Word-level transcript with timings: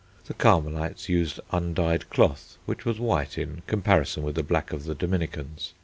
The 0.25 0.33
Carmelites 0.33 1.09
used 1.09 1.39
undyed 1.51 2.09
cloth, 2.09 2.57
which 2.65 2.85
was 2.85 2.99
white 2.99 3.37
in 3.37 3.61
comparison 3.67 4.23
with 4.23 4.33
the 4.33 4.41
black 4.41 4.73
of 4.73 4.85
the 4.85 4.95
Dominicans. 4.95 5.73